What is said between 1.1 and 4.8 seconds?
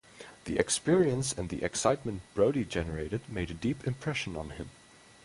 and the excitement Brody generated, made a deep impression on him.